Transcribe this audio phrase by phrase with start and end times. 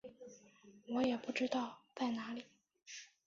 [0.87, 2.45] 我也不知道在哪里